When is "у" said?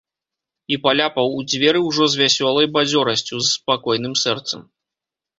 1.41-1.43